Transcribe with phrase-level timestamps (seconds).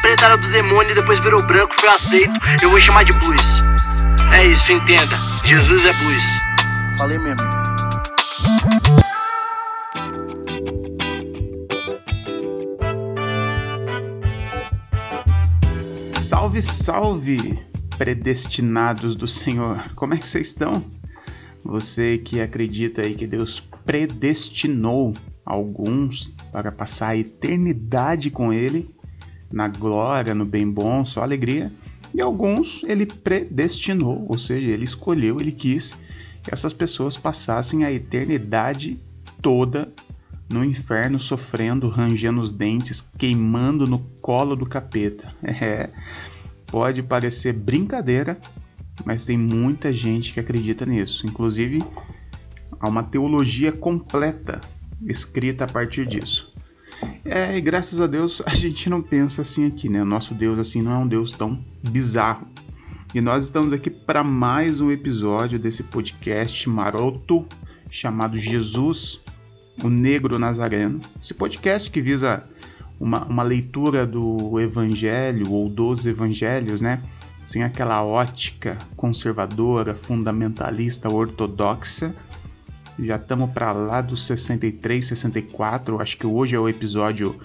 [0.00, 2.32] preta era do demônio e depois virou branco, foi aceito.
[2.62, 3.42] Eu vou chamar de blues.
[4.32, 5.16] É isso, entenda.
[5.44, 6.22] Jesus é blues.
[6.96, 7.42] Falei mesmo.
[16.16, 17.58] Salve, salve,
[17.96, 19.84] predestinados do Senhor.
[19.94, 20.84] Como é que vocês estão?
[21.64, 25.14] Você que acredita aí que Deus predestinou
[25.44, 28.93] alguns para passar a eternidade com Ele,
[29.54, 31.72] na glória, no bem bom, só alegria,
[32.12, 35.96] e alguns Ele predestinou, ou seja, Ele escolheu, Ele quis
[36.42, 39.00] que essas pessoas passassem a eternidade
[39.40, 39.92] toda
[40.50, 45.32] no inferno, sofrendo, rangendo os dentes, queimando no colo do capeta.
[45.46, 45.90] É,
[46.66, 48.36] pode parecer brincadeira,
[49.04, 51.24] mas tem muita gente que acredita nisso.
[51.24, 51.84] Inclusive,
[52.80, 54.60] há uma teologia completa
[55.06, 56.53] escrita a partir disso.
[57.24, 60.02] É, e graças a Deus a gente não pensa assim aqui, né?
[60.02, 62.46] O nosso Deus assim não é um Deus tão bizarro.
[63.14, 67.46] E nós estamos aqui para mais um episódio desse podcast maroto
[67.88, 69.20] chamado Jesus,
[69.82, 71.00] o Negro Nazareno.
[71.22, 72.44] Esse podcast que visa
[72.98, 77.02] uma, uma leitura do Evangelho ou dos Evangelhos, né?
[77.42, 82.14] Sem aquela ótica conservadora, fundamentalista, ortodoxa,
[82.98, 86.00] já estamos para lá dos 63, 64.
[86.00, 87.38] Acho que hoje é o episódio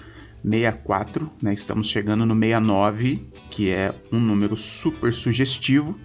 [0.44, 1.52] 64, né?
[1.52, 5.98] Estamos chegando no 69, que é um número super sugestivo.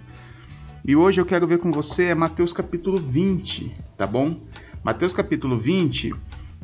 [0.84, 4.40] E hoje eu quero ver com você é Mateus capítulo 20, tá bom?
[4.84, 6.14] Mateus capítulo 20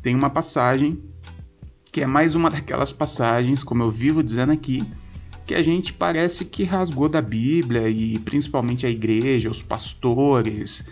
[0.01, 1.03] tem uma passagem
[1.91, 4.83] que é mais uma daquelas passagens, como eu vivo dizendo aqui,
[5.47, 10.85] que a gente parece que rasgou da Bíblia e principalmente a igreja, os pastores,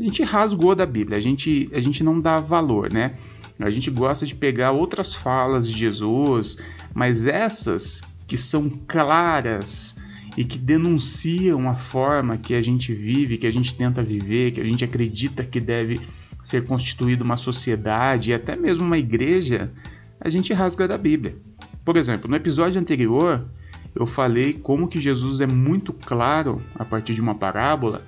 [0.00, 3.14] a gente rasgou da Bíblia, a gente, a gente não dá valor, né?
[3.58, 6.56] A gente gosta de pegar outras falas de Jesus,
[6.94, 9.94] mas essas que são claras
[10.38, 14.60] e que denunciam a forma que a gente vive, que a gente tenta viver, que
[14.62, 16.00] a gente acredita que deve
[16.42, 19.70] ser constituída uma sociedade e até mesmo uma igreja,
[20.18, 21.36] a gente rasga da Bíblia.
[21.84, 23.44] Por exemplo, no episódio anterior,
[23.94, 28.06] eu falei como que Jesus é muito claro a partir de uma parábola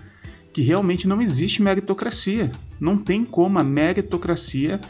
[0.52, 2.52] que realmente não existe meritocracia.
[2.78, 4.80] Não tem como a meritocracia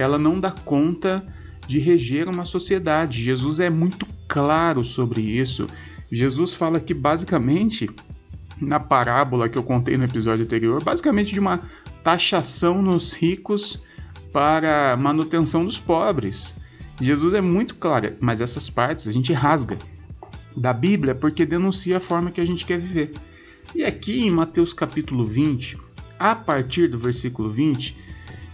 [0.00, 1.24] ela não dá conta
[1.66, 3.22] de reger uma sociedade.
[3.22, 5.66] Jesus é muito claro sobre isso.
[6.10, 7.88] Jesus fala que basicamente
[8.60, 11.62] na parábola que eu contei no episódio anterior, basicamente de uma
[12.02, 13.80] taxação nos ricos
[14.32, 16.54] para manutenção dos pobres.
[17.00, 19.78] Jesus é muito claro, mas essas partes a gente rasga
[20.56, 23.12] da Bíblia porque denuncia a forma que a gente quer viver.
[23.74, 25.78] E aqui em Mateus capítulo 20,
[26.18, 27.96] a partir do versículo 20,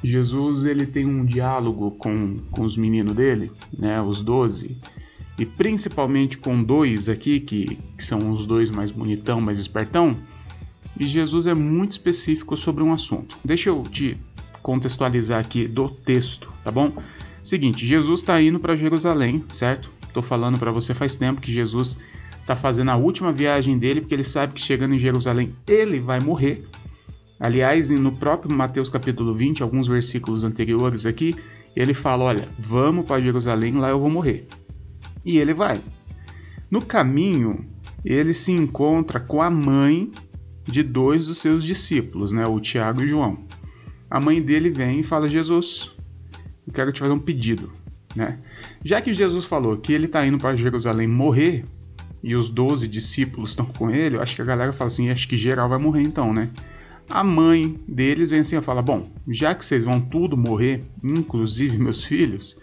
[0.04, 4.76] Jesus ele tem um diálogo com, com os meninos dele, né, os doze,
[5.38, 10.18] e principalmente com dois aqui, que, que são os dois mais bonitão, mais espertão,
[10.98, 13.38] e Jesus é muito específico sobre um assunto.
[13.42, 14.18] Deixa eu te
[14.62, 16.92] contextualizar aqui do texto, tá bom?
[17.42, 19.90] Seguinte, Jesus está indo para Jerusalém, certo?
[20.06, 21.98] Estou falando para você faz tempo que Jesus
[22.46, 26.20] está fazendo a última viagem dele, porque ele sabe que chegando em Jerusalém ele vai
[26.20, 26.64] morrer.
[27.40, 31.34] Aliás, no próprio Mateus capítulo 20, alguns versículos anteriores aqui,
[31.74, 34.46] ele fala: Olha, vamos para Jerusalém, lá eu vou morrer.
[35.24, 35.80] E ele vai.
[36.70, 37.66] No caminho,
[38.04, 40.12] ele se encontra com a mãe
[40.64, 43.44] de dois dos seus discípulos, né, o Tiago e João.
[44.08, 45.90] A mãe dele vem e fala: Jesus,
[46.64, 47.72] eu quero te fazer um pedido.
[48.14, 48.38] Né?
[48.84, 51.66] Já que Jesus falou que ele está indo para Jerusalém morrer,
[52.26, 55.28] e os 12 discípulos estão com ele, eu acho que a galera fala assim, acho
[55.28, 56.50] que geral vai morrer então, né?
[57.08, 61.78] A mãe deles vem assim e fala: Bom, já que vocês vão tudo morrer, inclusive
[61.78, 62.56] meus filhos,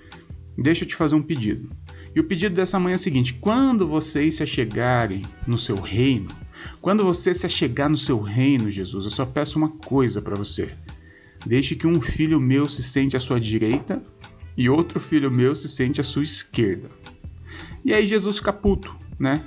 [0.58, 1.70] deixa eu te fazer um pedido.
[2.14, 6.28] E o pedido dessa mãe é o seguinte: quando vocês se achegarem no seu reino,
[6.82, 10.74] quando você se achegar no seu reino, Jesus, eu só peço uma coisa para você.
[11.46, 14.04] Deixe que um filho meu se sente à sua direita
[14.58, 16.90] e outro filho meu se sente à sua esquerda.
[17.86, 19.42] E aí Jesus fica puto, né?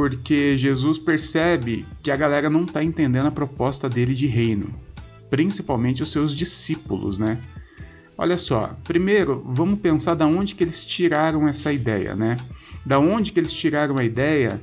[0.00, 4.74] Porque Jesus percebe que a galera não está entendendo a proposta dele de reino,
[5.28, 7.38] principalmente os seus discípulos, né?
[8.16, 12.38] Olha só, primeiro vamos pensar da onde que eles tiraram essa ideia, né?
[12.86, 14.58] Da onde que eles tiraram a ideia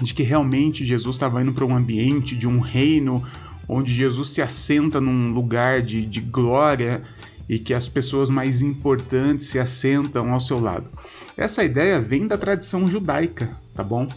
[0.00, 3.24] de que realmente Jesus estava indo para um ambiente de um reino
[3.66, 7.02] onde Jesus se assenta num lugar de, de glória
[7.48, 10.88] e que as pessoas mais importantes se assentam ao seu lado.
[11.36, 14.08] Essa ideia vem da tradição judaica, tá bom?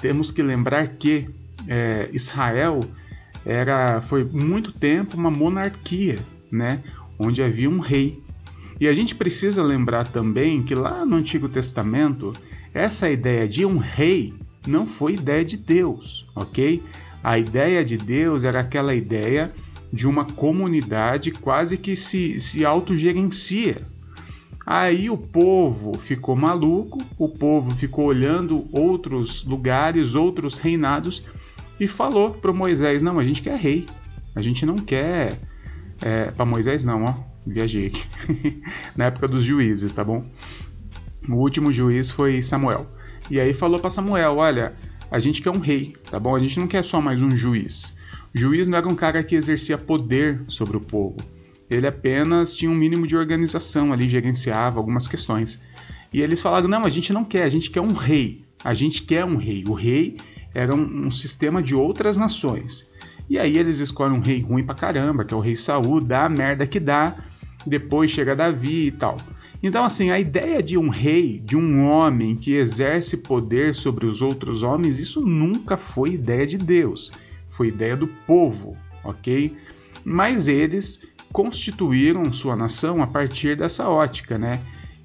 [0.00, 1.28] Temos que lembrar que
[1.66, 2.80] é, Israel
[3.44, 6.18] era foi muito tempo uma monarquia,
[6.50, 6.82] né?
[7.18, 8.22] Onde havia um rei.
[8.80, 12.32] E a gente precisa lembrar também que lá no Antigo Testamento
[12.72, 14.34] essa ideia de um rei
[14.66, 16.82] não foi ideia de Deus, ok?
[17.22, 19.52] A ideia de Deus era aquela ideia
[19.92, 23.86] de uma comunidade quase que se, se autogerencia.
[24.66, 31.22] Aí o povo ficou maluco, o povo ficou olhando outros lugares, outros reinados
[31.78, 33.86] e falou para Moisés: Não, a gente quer rei,
[34.34, 35.38] a gente não quer.
[36.00, 37.14] É, para Moisés, não, ó,
[37.46, 38.62] viajei aqui.
[38.96, 40.24] Na época dos juízes, tá bom?
[41.28, 42.86] O último juiz foi Samuel.
[43.30, 44.74] E aí falou para Samuel: Olha,
[45.10, 46.34] a gente quer um rei, tá bom?
[46.34, 47.94] A gente não quer só mais um juiz.
[48.34, 51.16] O juiz não era um cara que exercia poder sobre o povo.
[51.74, 55.60] Ele apenas tinha um mínimo de organização ali, gerenciava algumas questões.
[56.12, 58.42] E eles falaram: não, a gente não quer, a gente quer um rei.
[58.62, 59.64] A gente quer um rei.
[59.66, 60.16] O rei
[60.54, 62.90] era um, um sistema de outras nações.
[63.28, 66.26] E aí eles escolhem um rei ruim pra caramba, que é o rei Saul, dá
[66.26, 67.16] a merda que dá,
[67.66, 69.16] depois chega Davi e tal.
[69.62, 74.20] Então, assim, a ideia de um rei, de um homem que exerce poder sobre os
[74.20, 77.10] outros homens, isso nunca foi ideia de Deus
[77.54, 79.56] foi ideia do povo, ok?
[80.04, 84.60] Mas eles constituíram sua nação a partir dessa ótica, né?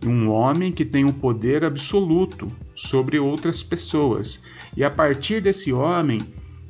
[0.06, 4.44] Um homem que tem um poder absoluto sobre outras pessoas.
[4.78, 6.22] E a partir desse homem,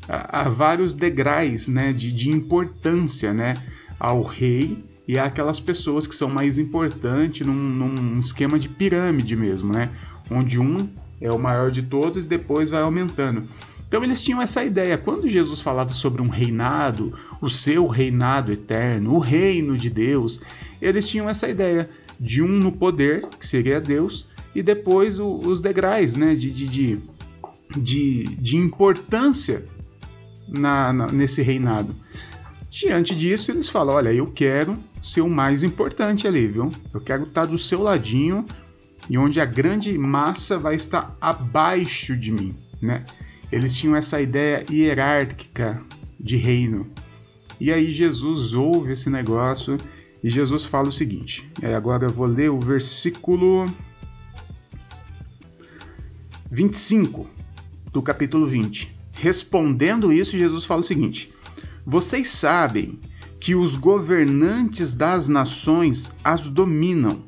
[0.08, 3.56] há vários degraus né, de, de importância né,
[4.00, 9.74] ao rei e aquelas pessoas que são mais importantes num, num, esquema de pirâmide mesmo,
[9.74, 9.90] né?
[10.32, 10.88] Onde um
[11.20, 13.44] é o maior de todos e depois vai aumentando.
[13.90, 15.00] Então eles tinham essa ideia.
[15.00, 20.40] Quando Jesus falava sobre um reinado, o seu reinado eterno, o reino de Deus,
[20.80, 21.90] eles tinham essa ideia
[22.20, 27.00] de um no poder, que seria Deus, e depois o, os degraus né, de, de,
[27.76, 29.66] de, de, importância
[30.48, 31.96] na, na, nesse reinado.
[32.70, 36.72] Diante disso, eles falam: Olha, eu quero ser o mais importante ali, viu?
[36.94, 38.46] Eu quero estar do seu ladinho
[39.10, 43.04] e onde a grande massa vai estar abaixo de mim, né?
[43.52, 45.82] Eles tinham essa ideia hierárquica
[46.20, 46.88] de reino.
[47.60, 49.78] E aí Jesus ouve esse negócio
[50.24, 51.50] e Jesus fala o seguinte.
[51.76, 53.74] Agora eu vou ler o versículo
[56.52, 57.30] 25
[57.92, 58.96] do capítulo 20.
[59.14, 61.34] Respondendo isso, Jesus fala o seguinte:
[61.86, 63.00] Vocês sabem
[63.40, 67.24] que os governantes das nações as dominam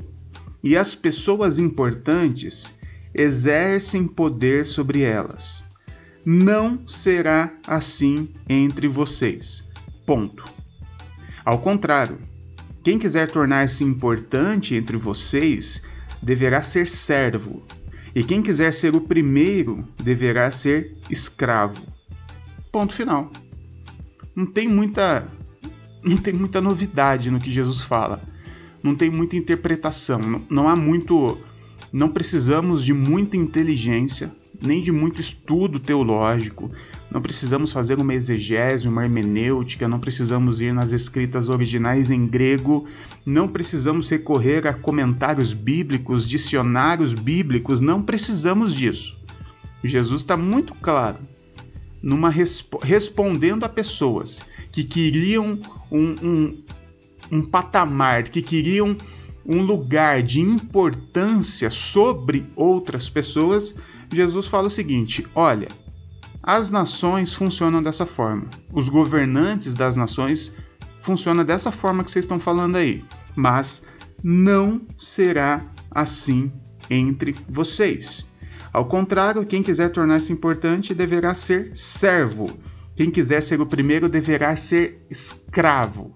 [0.64, 2.74] e as pessoas importantes
[3.14, 5.71] exercem poder sobre elas.
[6.26, 9.68] Não será assim entre vocês.
[10.06, 10.46] Ponto.
[11.44, 12.20] Ao contrário,
[12.84, 15.82] quem quiser tornar-se importante entre vocês
[16.22, 17.64] deverá ser servo,
[18.14, 21.82] e quem quiser ser o primeiro deverá ser escravo.
[22.72, 23.32] Ponto final.
[24.36, 25.28] Não tem muita
[26.04, 28.22] não tem muita novidade no que Jesus fala.
[28.84, 31.38] Não tem muita interpretação, não, não há muito
[31.92, 34.32] não precisamos de muita inteligência
[34.62, 36.72] nem de muito estudo teológico,
[37.10, 42.88] não precisamos fazer uma exegese, uma hermenêutica, não precisamos ir nas escritas originais em grego,
[43.26, 49.18] não precisamos recorrer a comentários bíblicos, dicionários bíblicos, não precisamos disso.
[49.84, 51.18] Jesus está muito claro
[52.02, 55.60] numa resp respondendo a pessoas que queriam
[55.92, 56.64] um, um,
[57.32, 58.96] um patamar, que queriam
[59.46, 63.76] um lugar de importância sobre outras pessoas,
[64.12, 65.68] Jesus fala o seguinte: olha,
[66.44, 70.54] as nações funcionam dessa forma, os governantes das nações
[71.00, 73.04] funcionam dessa forma que vocês estão falando aí,
[73.36, 73.86] mas
[74.24, 76.52] não será assim
[76.90, 78.26] entre vocês.
[78.72, 82.50] Ao contrário, quem quiser tornar-se importante deverá ser servo.
[82.96, 86.16] Quem quiser ser o primeiro deverá ser escravo.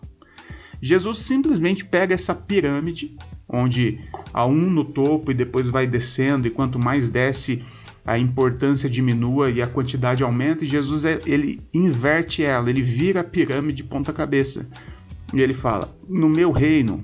[0.81, 3.99] Jesus simplesmente pega essa pirâmide, onde
[4.33, 7.63] há um no topo e depois vai descendo, e quanto mais desce,
[8.05, 13.21] a importância diminua e a quantidade aumenta, e Jesus é, ele inverte ela, ele vira
[13.21, 14.69] a pirâmide de ponta cabeça.
[15.33, 17.03] E ele fala: "No meu reino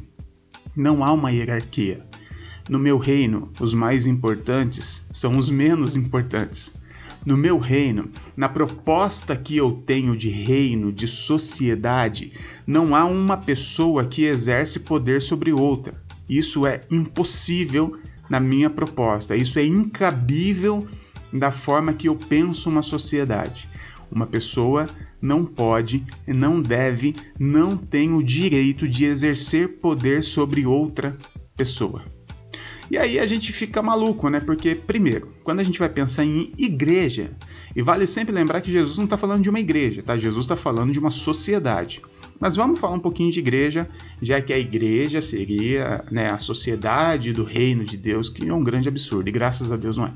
[0.76, 2.06] não há uma hierarquia.
[2.70, 6.72] No meu reino, os mais importantes são os menos importantes.
[7.26, 12.34] No meu reino, na proposta que eu tenho de reino, de sociedade,
[12.66, 15.94] não há uma pessoa que exerce poder sobre outra.
[16.30, 18.00] Isso é impossível
[18.32, 19.36] na minha proposta.
[19.36, 20.88] Isso é incabível
[21.34, 23.70] da forma que eu penso uma sociedade.
[24.10, 24.88] Uma pessoa
[25.22, 31.18] não pode, não deve, não tem o direito de exercer poder sobre outra
[31.58, 32.06] pessoa.
[32.90, 34.40] E aí a gente fica maluco, né?
[34.40, 37.32] Porque, primeiro, quando a gente vai pensar em igreja,
[37.76, 40.18] e vale sempre lembrar que Jesus não está falando de uma igreja, tá?
[40.18, 42.02] Jesus está falando de uma sociedade.
[42.42, 43.88] Mas vamos falar um pouquinho de igreja,
[44.20, 48.64] já que a igreja seria né, a sociedade do reino de Deus, que é um
[48.64, 50.14] grande absurdo, e graças a Deus não é.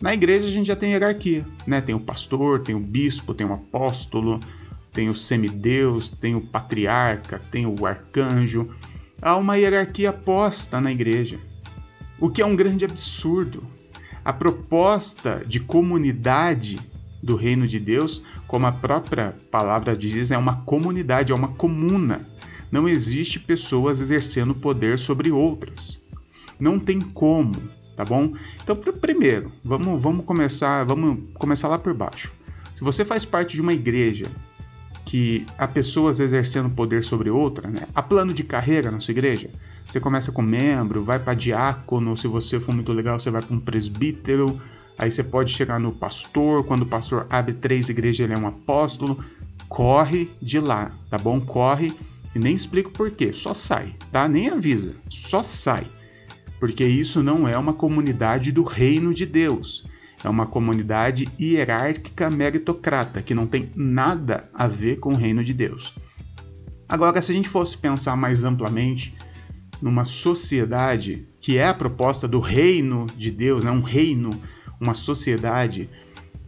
[0.00, 1.80] Na igreja a gente já tem hierarquia, né?
[1.80, 4.40] Tem o pastor, tem o bispo, tem o apóstolo,
[4.92, 8.68] tem o semideus, tem o patriarca, tem o arcanjo.
[9.22, 11.38] Há uma hierarquia posta na igreja,
[12.18, 13.62] o que é um grande absurdo.
[14.24, 16.80] A proposta de comunidade
[17.24, 22.22] do reino de Deus, como a própria palavra diz, é uma comunidade, é uma comuna.
[22.70, 26.02] Não existe pessoas exercendo poder sobre outras.
[26.58, 27.52] Não tem como
[27.96, 28.32] tá bom?
[28.62, 32.32] Então, primeiro, vamos, vamos começar, vamos começar lá por baixo.
[32.74, 34.26] Se você faz parte de uma igreja
[35.04, 37.86] que há pessoas exercendo poder sobre outra, né?
[37.94, 39.50] Há plano de carreira na sua igreja.
[39.86, 43.54] Você começa com membro, vai para diácono, se você for muito legal, você vai para
[43.54, 44.60] um presbítero,
[44.98, 48.46] aí você pode chegar no pastor, quando o pastor abre três igrejas, ele é um
[48.46, 49.22] apóstolo.
[49.68, 51.40] Corre de lá, tá bom?
[51.40, 51.92] Corre
[52.34, 54.28] e nem explico por quê, só sai, tá?
[54.28, 55.88] Nem avisa, só sai
[56.64, 59.84] porque isso não é uma comunidade do reino de Deus.
[60.24, 65.52] É uma comunidade hierárquica meritocrata que não tem nada a ver com o reino de
[65.52, 65.92] Deus.
[66.88, 69.14] Agora, se a gente fosse pensar mais amplamente
[69.82, 73.70] numa sociedade que é a proposta do reino de Deus, né?
[73.70, 74.40] um reino,
[74.84, 75.90] uma sociedade,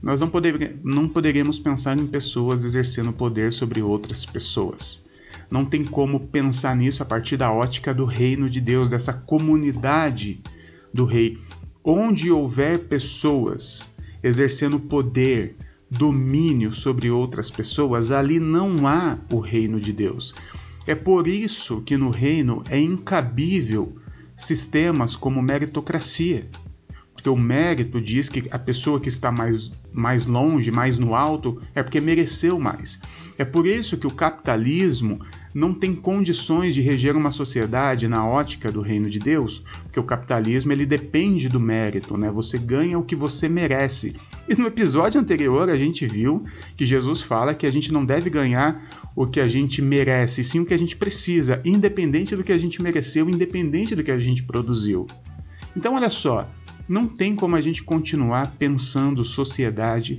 [0.01, 5.05] nós não, poder, não poderíamos pensar em pessoas exercendo poder sobre outras pessoas
[5.51, 10.41] não tem como pensar nisso a partir da ótica do reino de Deus, dessa comunidade
[10.93, 11.39] do rei.
[11.85, 13.89] Onde houver pessoas
[14.23, 15.57] exercendo poder,
[15.89, 20.35] domínio sobre outras pessoas, ali não há o reino de Deus.
[20.87, 23.97] É por isso que no reino é incabível
[24.35, 26.49] sistemas como meritocracia.
[27.27, 31.61] Porque o mérito diz que a pessoa que está mais, mais longe, mais no alto,
[31.75, 33.01] é porque mereceu mais.
[33.37, 35.21] É por isso que o capitalismo
[35.53, 40.05] não tem condições de reger uma sociedade na ótica do reino de Deus, porque o
[40.05, 42.31] capitalismo ele depende do mérito, né?
[42.31, 44.15] Você ganha o que você merece.
[44.49, 46.45] E no episódio anterior a gente viu
[46.77, 50.61] que Jesus fala que a gente não deve ganhar o que a gente merece, sim
[50.61, 54.19] o que a gente precisa, independente do que a gente mereceu, independente do que a
[54.21, 55.09] gente produziu.
[55.77, 56.49] Então olha só,
[56.89, 60.19] não tem como a gente continuar pensando sociedade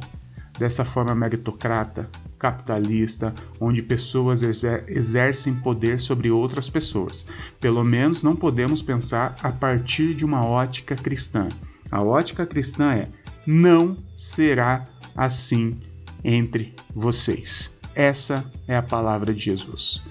[0.58, 7.26] dessa forma meritocrata, capitalista, onde pessoas exercem poder sobre outras pessoas.
[7.60, 11.48] Pelo menos não podemos pensar a partir de uma ótica cristã.
[11.92, 13.10] A ótica cristã é:
[13.46, 15.80] não será assim
[16.24, 17.72] entre vocês.
[17.96, 20.04] Essa é a palavra de Jesus.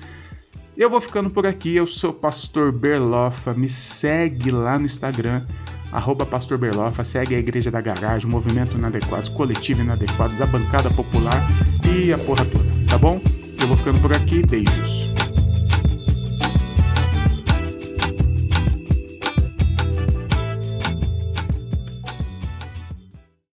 [0.77, 5.47] Eu vou ficando por aqui, eu sou o pastor Berlofa, me segue lá no Instagram
[5.97, 10.91] arroba Pastor Berlofa, segue a Igreja da Garagem, o Movimento Inadequados, Coletivo Inadequados, a Bancada
[10.91, 11.43] Popular
[11.91, 13.19] e a porra toda, tá bom?
[13.59, 15.11] Eu vou ficando por aqui, beijos.